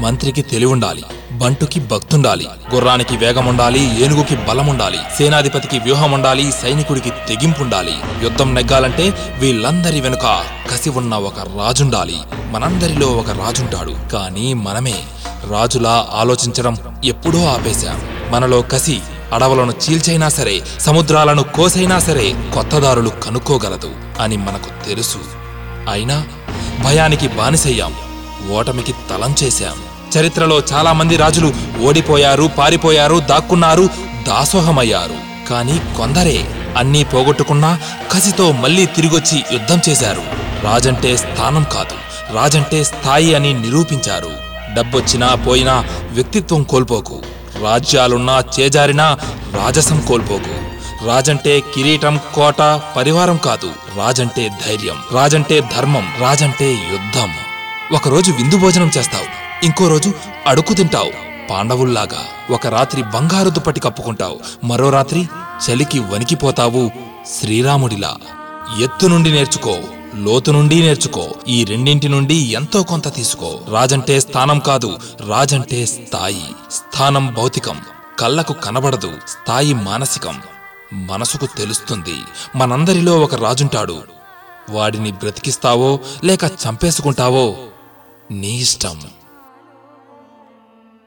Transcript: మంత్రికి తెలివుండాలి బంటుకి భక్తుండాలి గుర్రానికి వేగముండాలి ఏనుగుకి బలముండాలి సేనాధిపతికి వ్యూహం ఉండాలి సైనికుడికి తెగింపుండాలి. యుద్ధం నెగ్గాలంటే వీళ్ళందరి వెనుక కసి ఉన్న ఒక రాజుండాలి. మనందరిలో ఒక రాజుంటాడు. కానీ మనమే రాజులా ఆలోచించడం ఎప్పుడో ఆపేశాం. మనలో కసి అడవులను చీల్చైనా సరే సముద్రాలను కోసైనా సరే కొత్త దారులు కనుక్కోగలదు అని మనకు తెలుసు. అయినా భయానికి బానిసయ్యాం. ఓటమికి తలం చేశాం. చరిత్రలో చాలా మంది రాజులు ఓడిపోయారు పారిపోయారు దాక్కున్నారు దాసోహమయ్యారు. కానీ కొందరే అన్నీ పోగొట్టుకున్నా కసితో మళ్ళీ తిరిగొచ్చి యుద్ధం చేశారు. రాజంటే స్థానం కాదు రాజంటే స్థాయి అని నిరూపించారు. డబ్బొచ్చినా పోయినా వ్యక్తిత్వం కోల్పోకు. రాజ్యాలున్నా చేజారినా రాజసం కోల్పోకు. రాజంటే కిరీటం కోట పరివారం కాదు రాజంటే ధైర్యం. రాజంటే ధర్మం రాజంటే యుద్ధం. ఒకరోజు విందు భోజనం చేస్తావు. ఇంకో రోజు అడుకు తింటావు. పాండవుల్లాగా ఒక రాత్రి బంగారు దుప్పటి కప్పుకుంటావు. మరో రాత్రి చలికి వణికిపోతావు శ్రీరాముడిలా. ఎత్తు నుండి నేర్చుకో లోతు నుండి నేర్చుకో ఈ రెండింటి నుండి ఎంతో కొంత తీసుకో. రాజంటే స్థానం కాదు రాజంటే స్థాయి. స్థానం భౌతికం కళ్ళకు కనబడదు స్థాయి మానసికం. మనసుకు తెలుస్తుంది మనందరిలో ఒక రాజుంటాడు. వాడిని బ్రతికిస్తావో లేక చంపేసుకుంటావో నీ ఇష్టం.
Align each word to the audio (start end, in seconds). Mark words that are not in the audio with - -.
మంత్రికి 0.00 0.42
తెలివుండాలి 0.42 1.04
బంటుకి 1.32 1.80
భక్తుండాలి 1.80 2.48
గుర్రానికి 2.74 3.16
వేగముండాలి 3.16 4.04
ఏనుగుకి 4.04 4.36
బలముండాలి 4.36 4.98
సేనాధిపతికి 5.18 5.78
వ్యూహం 5.78 6.12
ఉండాలి 6.12 6.52
సైనికుడికి 6.62 7.10
తెగింపుండాలి. 7.10 7.94
యుద్ధం 8.22 8.54
నెగ్గాలంటే 8.54 9.34
వీళ్ళందరి 9.38 10.00
వెనుక 10.00 10.44
కసి 10.70 10.90
ఉన్న 10.90 11.14
ఒక 11.14 11.40
రాజుండాలి. 11.40 12.16
మనందరిలో 12.50 13.06
ఒక 13.06 13.30
రాజుంటాడు. 13.30 14.08
కానీ 14.12 14.54
మనమే 14.54 14.94
రాజులా 15.50 16.08
ఆలోచించడం 16.14 16.76
ఎప్పుడో 17.04 17.44
ఆపేశాం. 17.44 18.02
మనలో 18.30 18.62
కసి 18.62 19.00
అడవులను 19.32 19.72
చీల్చైనా 19.72 20.28
సరే 20.28 20.60
సముద్రాలను 20.80 21.42
కోసైనా 21.42 21.98
సరే 21.98 22.34
కొత్త 22.54 22.78
దారులు 22.78 23.08
కనుక్కోగలదు 23.08 23.90
అని 24.20 24.36
మనకు 24.36 24.88
తెలుసు. 24.88 25.18
అయినా 25.90 26.26
భయానికి 26.84 27.28
బానిసయ్యాం. 27.28 27.94
ఓటమికి 28.48 28.92
తలం 28.92 29.34
చేశాం. 29.42 29.76
చరిత్రలో 30.18 30.62
చాలా 30.72 30.92
మంది 30.92 31.16
రాజులు 31.16 31.54
ఓడిపోయారు 31.82 32.50
పారిపోయారు 32.58 33.20
దాక్కున్నారు 33.20 33.90
దాసోహమయ్యారు. 34.26 35.48
కానీ 35.50 35.80
కొందరే 35.96 36.46
అన్నీ 36.76 37.04
పోగొట్టుకున్నా 37.04 37.80
కసితో 38.12 38.52
మళ్ళీ 38.52 38.86
తిరిగొచ్చి 38.86 39.44
యుద్ధం 39.52 39.80
చేశారు. 39.88 40.22
రాజంటే 40.64 41.16
స్థానం 41.16 41.66
కాదు 41.72 41.94
రాజంటే 42.34 42.84
స్థాయి 42.84 43.34
అని 43.34 43.52
నిరూపించారు. 43.52 44.30
డబ్బొచ్చినా 44.74 45.34
పోయినా 45.34 45.84
వ్యక్తిత్వం 46.10 46.62
కోల్పోకు. 46.62 47.22
రాజ్యాలున్నా 47.62 48.44
చేజారినా 48.60 49.18
రాజసం 49.54 50.00
కోల్పోకు. 50.00 50.70
రాజంటే 51.06 51.60
కిరీటం 51.60 52.20
కోట 52.34 52.80
పరివారం 52.96 53.36
కాదు 53.36 53.70
రాజంటే 53.96 54.48
ధైర్యం. 54.48 54.96
రాజంటే 55.12 55.60
ధర్మం 55.76 56.12
రాజంటే 56.20 56.72
యుద్ధం. 56.72 57.30
ఒకరోజు 57.92 58.32
విందు 58.32 58.56
భోజనం 58.56 58.90
చేస్తావు. 58.98 59.24
ఇంకో 59.64 59.88
రోజు 59.88 60.12
అడుకు 60.46 60.74
తింటావు. 60.74 61.12
పాండవుల్లాగా 61.50 62.24
ఒక 62.50 62.66
రాత్రి 62.66 63.02
బంగారు 63.02 63.50
దుప్పటి 63.50 63.80
కప్పుకుంటావు. 63.80 64.66
మరో 64.66 64.90
రాత్రి 64.90 65.28
చలికి 65.64 65.98
వణికిపోతావు 65.98 66.90
శ్రీరాముడిలా. 67.40 68.16
ఎత్తు 68.82 69.06
నుండి 69.06 69.32
నేర్చుకో 69.32 69.78
లోతు 70.14 70.50
నుండి 70.50 70.80
నేర్చుకో 70.80 71.34
ఈ 71.48 71.64
రెండింటి 71.64 72.08
నుండి 72.08 72.34
ఎంతో 72.34 72.82
కొంత 72.82 73.14
తీసుకో. 73.14 73.60
రాజంటే 73.68 74.20
స్థానం 74.20 74.58
కాదు 74.58 74.98
రాజంటే 75.28 75.86
స్థాయి. 75.86 76.46
స్థానం 76.72 77.34
భౌతికం 77.34 77.80
కళ్ళకు 78.18 78.52
కనబడదు 78.52 79.12
స్థాయి 79.28 79.74
మానసికం. 79.74 80.40
మనసుకు 80.92 81.46
తెలుస్తుంది 81.46 82.14
మనందరిలో 82.56 83.20
ఒక 83.20 83.34
రాజుంటాడు. 83.34 84.02
వాడిని 84.70 85.12
బ్రతికిస్తావో 85.12 86.00
లేక 86.24 86.44
చంపేసుకుంటావో 86.44 87.56
నీ 88.30 88.56
ఇష్టం. 88.56 89.19